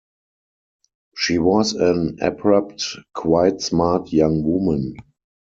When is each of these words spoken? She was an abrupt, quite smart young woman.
She 1.15 1.37
was 1.37 1.73
an 1.73 2.17
abrupt, 2.23 2.97
quite 3.13 3.61
smart 3.61 4.11
young 4.11 4.41
woman. 4.43 4.95